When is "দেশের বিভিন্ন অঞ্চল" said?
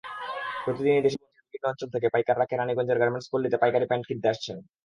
1.05-1.87